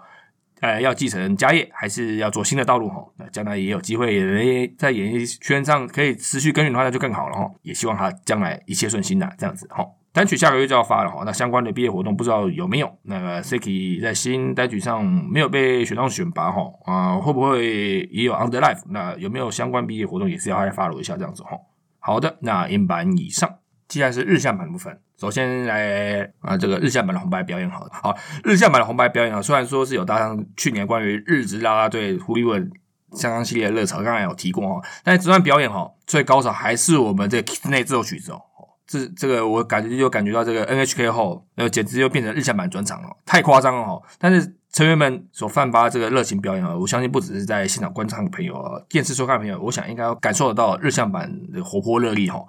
[0.59, 2.97] 哎，要继承家业，还是要做新的道路哈？
[3.17, 7.49] 那将来也有机会也在演艺圈上可以持续耕耘的话，那就更好了哈。
[7.63, 9.87] 也希望他将来一切顺心呐，这样子哈。
[10.17, 12.91] 单曲下个月就要发了哈，那相关的毕业活动不知道有没有？
[13.03, 18.81] 那个 Siki 在新单曲上没有被选上选拔哈啊，会不会也有 Under Life？
[18.89, 21.51] 那有没有相关毕业活动也是要来发 w 一下这样子哈？
[21.99, 24.99] 好的，那英版以上，接下来是日向版部分。
[25.21, 32.71] 首先来啊，这个日向版的红白表演好，好日向版的红白表演啊，虽然说是有搭上去年关于日职啦啦队狐狸吻
[33.13, 38.41] 相当系列的热潮，刚才有提过哦，但是这段表演哈，最高潮还是我们这个 Kiss 内这首曲子哦。
[38.87, 44.01] 这这个我感觉就感觉到这个 NHK 后，呃，简直就变成日向版转场了，太夸张了哈！
[44.19, 52.45] 但是成员们所散发这个热情表演啊，我相信不只是在现场观看的朋友啊，电视收看的朋友，我想应该感受得到日向版的活泼热力哈。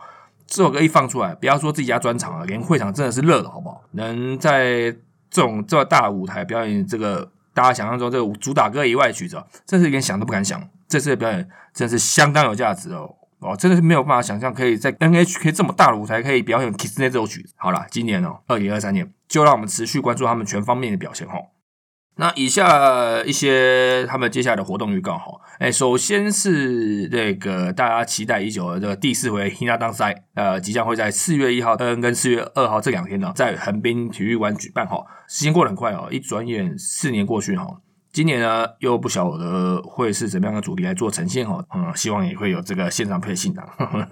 [0.46, 3.82] 这首歌一放出来，不要说自己家专场啊，连会场真的是热的好不好？
[3.92, 4.92] 能在
[5.30, 10.62] 这种这么大的舞台表演这个大家想象中这个主打歌以外的曲子，真是连想都不敢想。
[10.88, 13.14] 这次的表演真是相当有价值哦。
[13.40, 17.54] 哦，真的是没有办法想象，可以在 NHK 这么大的舞台可以表演 Kiss 那这首曲子。
[17.58, 21.36] 好了，今年哦，二零二三年，就让我们持续关注他们全方面的表现哈。
[22.20, 35.06] 那以下一些他们接下来的活动预告哈，哎，首先是这个大家期待已久的这个第四回 Hina 当赛，呃，即将会在四月一号跟跟四月二号这两天呢，在横滨体育馆举办哈。
[35.28, 37.68] 时间过得很快哦，一转眼四年过去哈。
[38.18, 43.62] 今年呢，又不晓得会是怎么样的主题来做呈现哦，嗯，希望也会有这个线上配信的。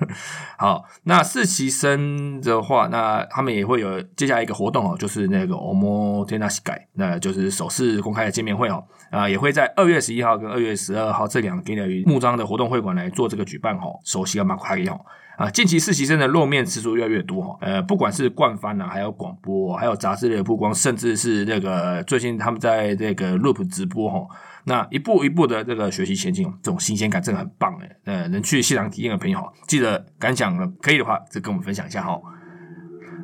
[0.60, 15.02] 好，那四期生的话，那他们也会有接下来一个活动哦，就是那个 Omo t e n a s k y 那就是首次公开的见面会哦，啊，也会在二月十一号跟二月十二号这两天的木章的活动会馆来做这个举办哦，首席的马库哈利哦。
[15.38, 24.26] 啊，近期实习生的露面次数越来越多哈，呃，不管是冠番啊，还有广播，还有杂志类的曝光，甚至是那个最近他们在这个 Loop 直播哈，
[24.64, 32.18] 那一步一步的这个学习前进，这种新鲜感真的很棒哎，呃，能去现场体验的朋友，记得感想可以的话，就跟我们分享一下哈。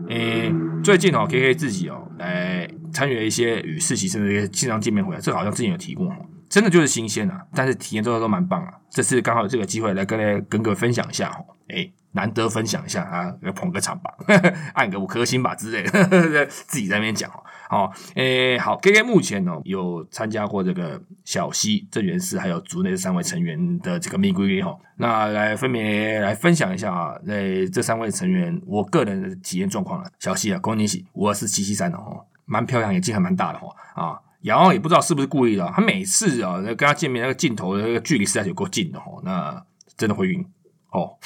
[0.09, 0.51] 诶，
[0.83, 6.13] 最近哦，K K 自己哦来参与了一些与实习生的一些线上见面会，这好像之前有提过，
[6.49, 11.93] 真的就是新鲜啊，但是体验做的都蛮棒啊，这次刚好有这个机会来跟跟各位分享一下哈，诶。
[12.13, 14.13] 难得分享一下啊，捧个场吧，
[14.75, 17.43] 按个五颗星吧之类的， 自己在那边讲哦。
[17.69, 30.11] 好，诶，好，K K 目前呢有参加过这个小西、郑元氏还有族内三位成员的这个蜜龟哈，那来分别来分享一下啊，在这三位成员我个人的体验状况了。
[30.19, 40.45] 小西啊，恭喜喜，我是七七三的哈，蛮漂亮，眼睛还蛮大的哈啊，然后也不知道是不是故意的，他每次啊跟他见面那个镜头的那个距离实在有够近的哈，那真的会晕
[40.89, 41.17] 哦。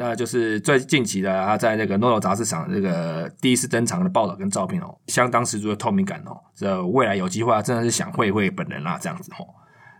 [0.00, 6.38] 那就是最近期的，他在那个《NONO》杂志上这个第一次登场的报道跟照片哦，相当十足的透明感哦。
[6.54, 9.44] 这未来有机会啊，真的是想会会本人啦，这样子哦。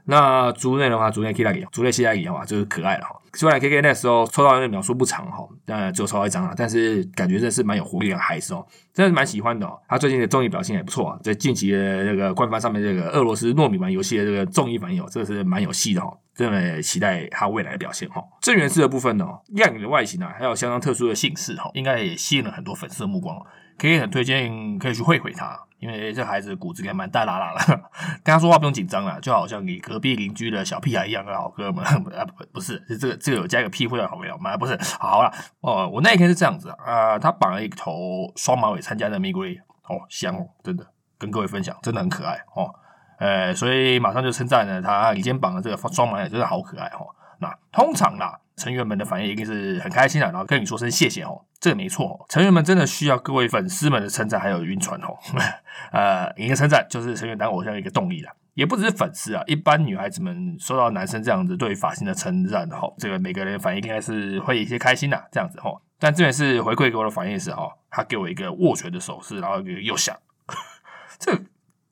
[0.05, 3.17] 那竹内的话，竹内 K 大 K，族内 C 大 K 的话就是可爱了哈。
[3.35, 9.77] 虽然 K K 那时候抽到的秒数不长哈，但只有抽到一张了，但是感觉这是蛮有活力的孩子哦，真的蛮喜欢的哦。
[9.89, 16.17] 他最近的综艺表现也不错啊，在近期的那个官方上面这个俄罗斯糯米玩游戏的这个综艺反应哦，这个是蛮有戏的哈。
[16.39, 18.23] 真的期待他未来的表现哈。
[18.41, 23.37] 正源氏的部分呢，亮眼的外形啊，还有相当特殊的姓氏哈，应该也吸引了很多粉丝的目光，
[23.77, 27.81] 可以很推荐可以去会会他，因为这孩子骨子也蛮大拉拉的，
[28.23, 31.83] 跟他说话不用紧张了，就好像你隔壁邻居的小屁孩一样的好哥们
[32.15, 34.57] 啊，不不是，是这个这个有加一个屁会的好朋友吗？
[34.57, 39.57] 不是，好了，哦，我那一天是这样子啊，他绑了一头双马尾参加的玫瑰
[39.89, 40.87] 哦，香哦，真的
[41.19, 42.73] 跟各位分享，真的很可爱哦。
[43.19, 46.99] 呃，所以马上就称赞了他，你肩膀的这个双马尾真的好可爱哈。
[47.41, 52.27] 那通常啦，成员们的反应一定是很开心的，然后跟你说声谢谢哦，这个没错。
[52.29, 55.17] 成员们真的需要各位粉丝们的称赞还有晕船哦。
[55.93, 65.81] 呃，一个称赞就是成员当偶像一个动力了，也不只是粉丝啊，一般女孩子们收到男生这样子对发型的称赞哈，这个每个人反应应该是会一些开心的这样子哦。
[66.01, 70.17] 但这边是回馈给我的反应是哦，他给我一个握拳的手势，然后又想
[71.21, 71.33] 这。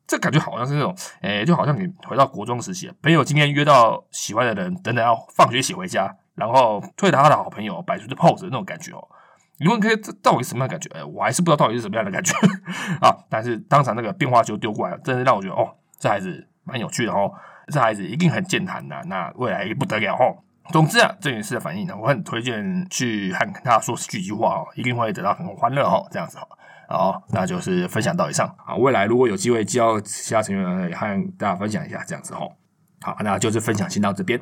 [0.06, 9.08] 这感觉好像是那种，诶，就好像你回到国中时期，朋友今天约到喜欢的人，等等要放学一起回家，然后推他的好朋友摆出的 pose 那种感觉哦。
[9.58, 10.90] 你问可以这到底什么样的感觉？
[10.94, 12.32] 哎， 我还是不知道到底是什么样的感觉
[13.00, 13.16] 啊。
[13.30, 17.32] 但是当场那个变化球丢过来，真的让我觉得哦，这孩子蛮有趣的哦，
[17.72, 20.44] 这孩子一定很健谈的，那未来也不得了哦。
[20.70, 26.46] 总之啊，这件事的反应呢，我很推荐去和他说几句话哦，一定会得到很欢乐哦，这样子哦。
[26.88, 28.76] 好，那就是分享到以上啊。
[28.76, 32.48] 未来如果有机会叫其他成员也和大家分享一下，这样子哈。
[33.00, 34.40] 好，那就是分享先到这边。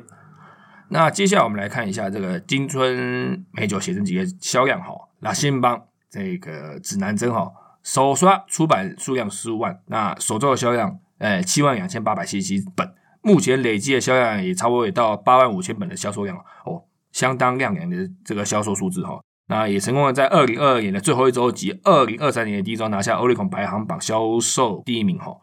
[0.89, 4.93] 那接下来我们来看一下这个金春美酒写真集的销量哈。
[5.19, 19.19] 那新邦这个指南针哈，首刷出版数量十五万，那首周的销量呃七万两千八百七十七本，目前累计的销量也差不多也到八万五千本的销售量哦，相当亮眼的这个销售数字哈。
[19.47, 25.37] 那也成功的在二零二二年的最后一周及二零二三年的第一周拿下欧力孔排行榜销售第一名哈。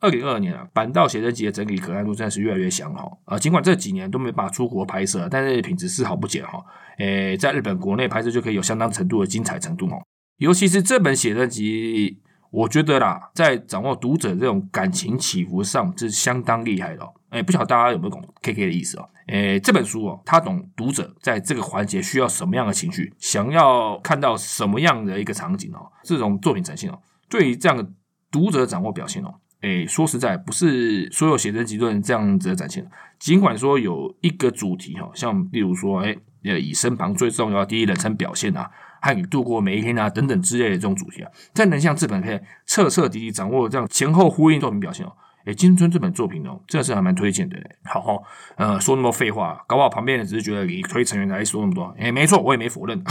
[0.00, 3.10] 二零二二年啊，板道写真集的整体可看度真的是越来越强哈。
[3.24, 6.62] 啊，尽管这几年都没办法出国拍摄，但是品质丝毫不减哈。
[6.98, 9.96] 诶，在日本国内拍摄就可以有相当程度的精彩程度哈。
[10.36, 12.20] 尤其是这本写真集，
[12.50, 17.02] 我觉得啦，在掌握读者这种感情起伏上，是相当厉害的。
[17.30, 19.08] 哎，不晓得大家有没有懂 K K 的意思哦？
[19.26, 26.98] 哎，这本书哦，他懂读者在这个环节需要什么样的情绪，想要看到什么样的一个场景哦，这种作品呈现哦，
[27.28, 27.86] 对于这样的
[28.30, 32.88] 读者的掌握表现哦，哎，说实在，不是所有写真集都能这样子的展现。
[33.18, 38.70] 尽管说有一个主题哈，像例如说，哎，以身旁最重要第一人称表现啊。
[39.00, 45.12] 和你度过每一天啊，等等之类的这种主题啊，再能像这本片彻彻底底掌握这样前后呼应作品表现哦，
[45.48, 47.56] 诶，金春这本作品哦，真的是还蛮推荐的。
[47.84, 48.22] 好好，
[48.56, 53.02] 呃，说那么多废话，搞不好旁边人只是觉得你推成员来说那么多，诶，没错，我也没否认。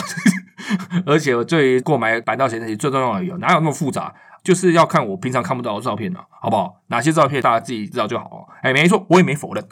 [1.07, 4.13] 而且我对购买百道写真集最重要的有哪有那么复杂？
[4.43, 6.79] 就是要看我平常看不到的照片呢，好不好？
[6.89, 8.47] 哪些照片大家自己知道就好。
[8.61, 9.67] 诶，没错，我也没否认。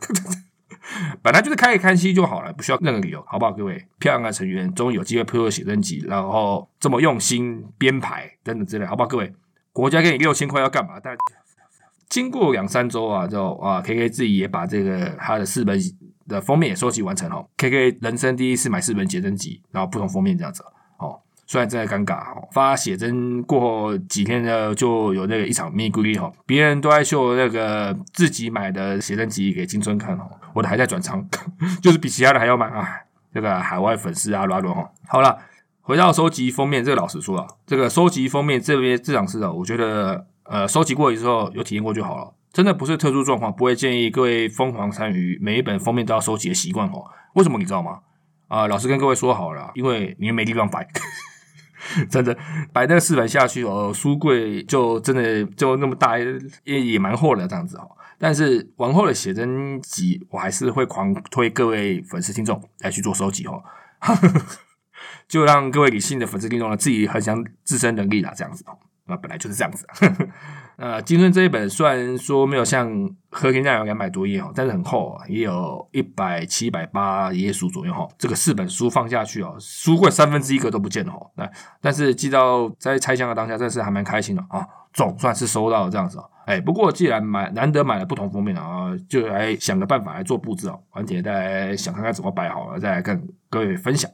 [1.22, 3.51] 本来就是开一看戏就好了，不需要任何理由，好不好？
[3.51, 9.07] 各位漂亮的成员终于有机会拍个写真集，然后这么用心编排等等之类，好不好？
[9.07, 9.32] 各位，
[9.72, 10.99] 国家给你六千块要干嘛？
[11.03, 11.16] 但
[12.10, 15.80] 经过两三周啊，就啊，K K 自己也把这个他的四本
[16.28, 17.45] 的封面也收集完成哦。
[17.58, 20.64] K K 人生第一次买四本写真集，然后不同封面这样子
[20.97, 21.20] 哦。
[21.47, 31.24] 虽然真的尴尬哦，发写真过后几天呢，就有那个一场咪咕哩哈，别人都在秀那个自己买的写真集给金春看哦，我的还在转仓，
[31.84, 32.88] 就是比其他的还要慢啊。
[33.34, 34.89] 这个海外粉丝啊，乱乱哈。
[35.08, 35.38] 好了，
[35.82, 47.06] 回到收集封面，这个老实说啊，这个收集封面这边这场事啊，我觉得呃，收集过之后有体验过就好了，真的不是特殊状况，不会建议各位疯狂参与每一本封面都要收集的习惯哦。
[47.34, 48.00] 为什么你知道吗？
[48.48, 50.88] 啊，老师跟各位说好了，因为你们没地方摆。
[52.10, 52.36] 真的
[52.74, 56.18] 摆那四本下去哦，书柜就真的就那么大，
[56.64, 57.88] 也也蛮厚的这样子哦。
[58.18, 63.64] 但是往后的写真集，我还是会狂推各位粉丝听众来去做收集哦，
[65.28, 68.78] 就让各位理性的粉丝听众呢自己很想自身能力啦，这样子哦。
[69.08, 69.88] 那本来就是这样子。
[70.78, 72.91] 呃，金春这一本虽然说没有像
[73.30, 78.06] 《和田家有两百多页哦，但是很厚啊，也有一百七百八页数左右哈。
[78.18, 81.26] 这个四本书放下去哦，书柜三分之一个都不见了哈。
[81.36, 81.49] 那
[81.80, 86.30] 但是寄到在拆箱的当下，真是还蛮开心的啊，总算是收到了这样子哦。
[86.45, 94.12] 哎，不过既然买难得买了不同封面啊，就来想个办法来做布置哦，而且再来想看看怎么摆好了，再来跟各位分享。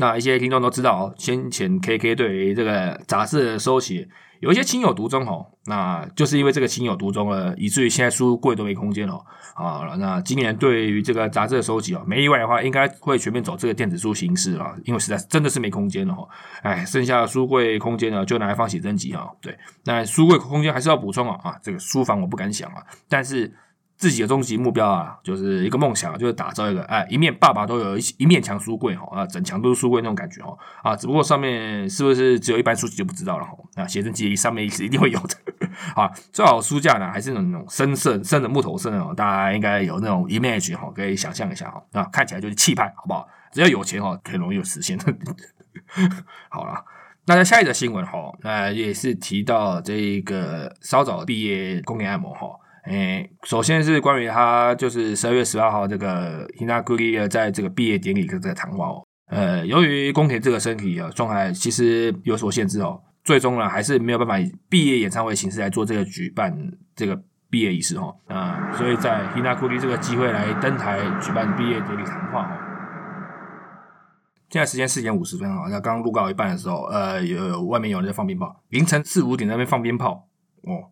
[0.00, 4.08] 那一些听众都知道哦，先前 K K 对于这个杂志的收起。
[4.40, 9.22] 有一些情有独钟哦，那就是因为这个情有独钟了，以至于现在书柜都没空间了
[9.54, 9.94] 啊。
[9.98, 16.26] 那今年对于这个杂志的收集哦，没意外的话，应该会全面走这个电子书形式了，因为实在真的是没空间了哈。
[16.62, 19.28] 哎，剩下的书柜空间呢，就拿来放写真集啊。
[19.42, 21.58] 对，那书柜空间还是要补充啊啊。
[21.62, 23.52] 这个书房我不敢想啊，但是。
[24.00, 35.36] 自己的终极目标啊，就是一个梦想，就是打造一个哎，一面爸爸都有一一面墙书柜哈啊，整墙都是书柜那种感觉哈啊，只不过上面是不是只有一般书籍就不知道了哈啊，写真集上面是一定会有的
[35.94, 43.28] 啊，最好书架呢还是那种深色深的木头色哦，大家应该有那种 image 哈，可以想象一下哈啊，看起来就是气派，好不好？
[43.52, 44.98] 只要有钱哈，很容易有实现。
[46.48, 46.82] 好了，
[47.26, 52.56] 那在下一则新闻哈，那也是提到这个稍早毕业工年按摩哈。
[52.84, 59.06] 诶，首先是关于他就是十二月十二号这个 Hinaguri 在这个毕业典礼的这个谈话哦。
[59.26, 66.56] 呃，由于宫田这个身体啊状态其实有所限制哦，最终呢还是没有办法以毕业演唱会形式来做这个举办
[66.96, 68.16] 这个毕业仪式哦。
[68.26, 72.56] 啊，所以在 Hinaguri 这个机会来登台举办毕业典礼谈话哦。
[74.48, 80.26] 现在时间四点五十分啊，那刚录到一半的时候，呃，有外面有人在放鞭炮，凌晨四五点那边放鞭炮
[80.62, 80.90] 哦。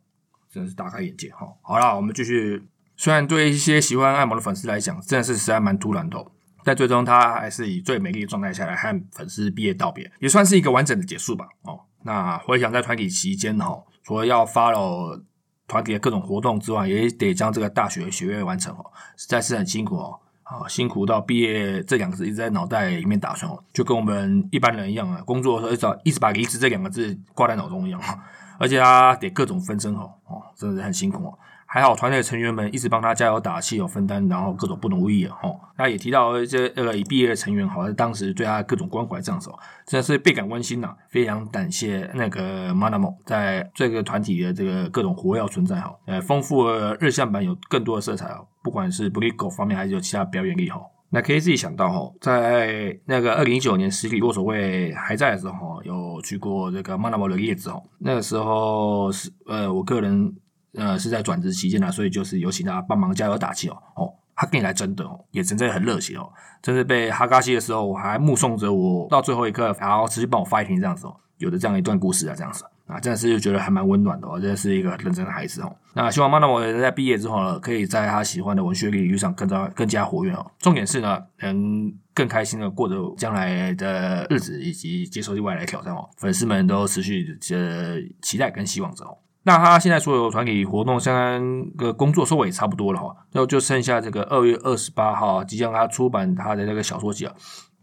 [0.59, 1.47] 真的是大开眼界哈！
[1.63, 2.61] 好了，我们继续。
[2.97, 6.19] 虽然对一些喜欢按摩的粉丝来讲，真的是实在蛮突然的，
[6.65, 11.47] 但最终他还是以最美丽的状态下来和粉丝毕业道别，也算是一个完整的结束吧。
[11.63, 15.23] 哦，那回想在团体期间哈，除了要 follow
[15.69, 18.85] 团体的各种活动之外，也得将这个大学学业完成哦，
[19.17, 20.19] 实在是很辛苦哦。
[20.43, 28.19] 啊，辛苦到毕业这两个字一直在脑袋里面打转哦，就跟我们一般人一样啊，工作的时候一直把离职这两个字挂在脑中一样哈。
[28.59, 31.39] 而且他得各种分身哦，哦，真的是很辛苦哦。
[31.71, 35.61] 还好团队成员们一直帮他加油打气，有分担，然后各种不容易哦。
[35.77, 40.97] 他也提到这那个已毕业的成员，好像当时对他各种关怀这样子哦，真的是倍感温馨呐。
[41.09, 50.81] 非常感谢那个 Manamo 在这个团体的这个各种活跃存在哈，呃，丰富了日向版有更多的色彩哦，不管是 b l i g o 方面还是有其他表演力哈。
[51.11, 57.83] 那可以自己想到哈，在那个二零一九年实体握手会还在的时候，有去过这个 Manamo 的叶子哦。
[57.99, 60.35] 那个时候是呃，我个人
[60.75, 63.77] 呃是在转职期间呢，所以就是有请他帮忙加油打气哦。
[63.97, 66.31] 哦，他跟你来真的哦，也真的很热情哦。
[66.63, 71.17] 真是被哈嘎西的时候，我还目送着我到最后一刻，然后持续帮我 fighting 这样子哦。
[71.39, 75.77] 有的这样一段故事啊，这样子啊，真的是觉得还蛮温暖的哦，真的是一个认真的孩子哦。
[75.93, 80.51] 那希望马纳摩在毕业之后呢，可以在他喜欢的文学领域上更加更加活跃哦。
[80.59, 86.09] 重点是呢，能更开心的过着将来的日子，以及接受外来挑战哦。
[86.17, 89.19] 粉丝们都持续的期待跟希望着哦。
[89.43, 97.35] 那他现在所有团体活动相关的工作收尾差不多了哈，然后就剩下这个二月二十八号即将他出版他的那个小说集啊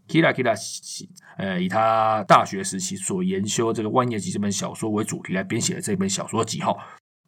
[0.08, 0.54] ，Kira Kira，
[1.36, 6.76] 呃，以他大学时期所研修这个万叶集这本小说为主题来编写的这本小说集哈。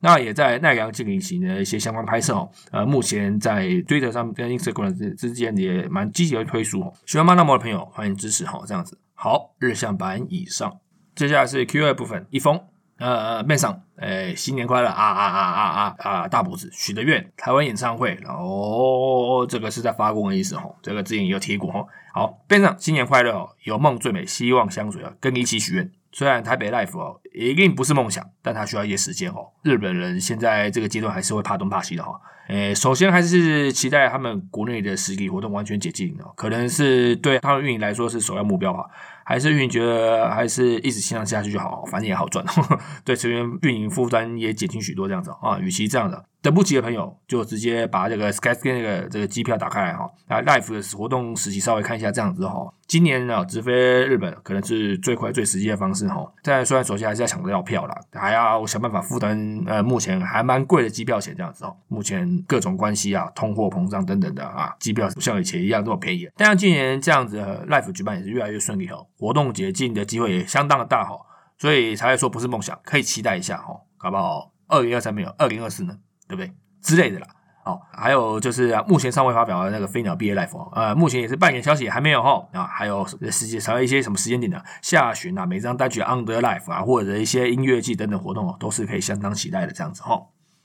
[0.01, 6.93] 那也在奈良进行的一些相关拍摄哦，呃，目前在 Twitter 上跟 Instagram 之之间也蛮积极的推出哦。
[7.05, 10.79] 喜欢曼纳摩的朋友欢迎支持哈，这样子好，日向版以上，
[11.17, 12.61] 接下来是 Q&A 部分，一封。
[12.99, 16.29] 呃，面上，哎，新年快乐啊啊啊啊啊啊！
[16.29, 21.87] 大拇指许的愿，台湾演唱会，然后这个是在发功的意思哈，这个之前也有提过哈。
[22.13, 25.89] 好，边上新年快乐哦，有梦最美，希望相随啊，跟你一起许愿。
[26.11, 29.47] 虽然台北 life 哦，一定不是梦想，但它需要一些时间哦。
[29.63, 32.21] 日本人现在这个阶段还是会怕东怕西的哈。
[32.49, 38.87] 诶，首先还是期待他们国内的实体活动完全解禁哦，可能是对他们运营来说是首要目标吧。
[39.29, 42.43] 还是运营觉得还是一直欣赏下去就好，反正也好赚，
[43.05, 45.59] 对成员运营负担也减轻许多这样子啊。
[45.59, 52.73] 与其这样的，等不及的朋友就直接把这个 Skyscan 那个这个机票打开来哈，啊，Life 的活动时期稍微看一下这样子哈。
[52.87, 56.27] 今年呢，直飞日本可能是最快最实际的方式哈。
[56.43, 61.77] 但虽然首先还是要抢得到票啦，还要想办法负担呃目前还蛮贵的机票钱这样子哦。
[61.89, 66.27] 目前各种关系啊，通货膨胀等等的啊，机票不像以前一样这么便宜。
[66.35, 69.07] 但像今年这样子 Life 举办也是越来越顺利哦。
[69.19, 71.19] 活动解禁的机会也相当的大哈，
[71.59, 74.53] 所以才会说不是梦想，可以期待一下哈，好不好？
[74.69, 75.99] 二零二三没有，二零二四呢，
[76.29, 76.53] 对不对？
[76.81, 77.27] 之类的啦。
[77.65, 90.19] 好，还有就是目前尚未发表的那个飞鸟毕业 life 呃，目前也是半年消息还没有哈啊，还有时间还有一些什么时间点的下旬啊，每张单曲 under life 啊，或者一些音乐季等等活动哦，都是可以相当期待的这样子哈。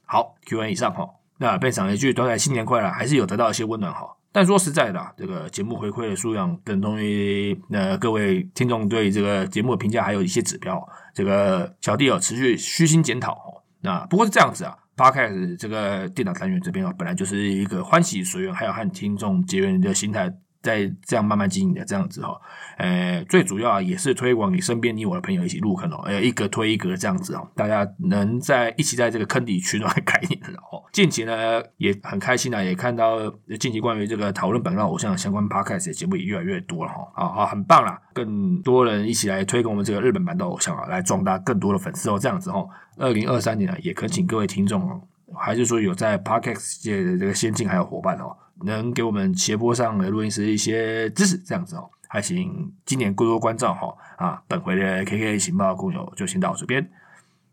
[0.06, 4.16] 好，Q&A 以上哈，那被赏一句短短新年快乐，还是有得到一些温暖哈。
[4.34, 13.63] 但说实在的，啊这个节目回馈的数量等同于呃各位听众对这个节目的评价，还有一些指标，这个小弟有持续虚心检讨哦。
[13.79, 14.75] 那不过是这样子啊。
[14.95, 20.31] 八开始这个电脑单元这边啊，本来就是一个欢喜随缘，还有和听众结缘的心态。
[20.64, 22.39] 在这样慢慢经营的这样子哈，
[22.78, 30.41] 呃，最主要也是推广你身边你我的朋友一起入坑哦，呃，一格推一格这样子哦，大家能在一起在这个坑底取暖的概念
[30.72, 30.82] 哦。
[30.93, 42.66] 近期呢也很开心啊，也看到近期关于这个讨论本让偶像相关 podcast 的节目也越来越多了哈，啊啊，很棒啦，更多人一起来推广我们这个日本版的偶像啊，来壮大更多的粉丝哦，这样子哈。
[42.95, 45.01] 二零二三年啊，也恳请各位听众，
[45.36, 48.38] 还是说有在 podcast 界的这个先进还有伙伴哦。
[48.62, 54.41] 能给我们斜坡上的录音师一些支持，这样子哦，还请今年多多关照哈啊！
[54.47, 56.88] 本回的 K K 情报共有就先到这边，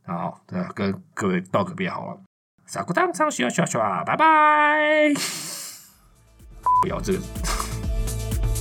[0.07, 0.41] 好，
[0.75, 2.21] 跟各位道个别好了，
[2.67, 5.13] 撒个当上，刷刷刷，拜拜！
[6.83, 7.19] 不要这个，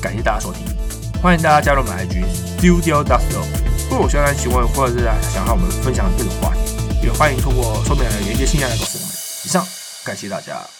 [0.02, 0.66] 感谢大家收听，
[1.22, 2.24] 欢迎大家加入我们 IG
[2.58, 3.46] Studio Dustle，
[3.90, 9.12] 如果有相关询问或者是想和我们分享各种话题，也欢迎通过说明栏连接信箱来告诉我们。
[9.46, 9.66] 以上，
[10.06, 10.79] 感谢大家。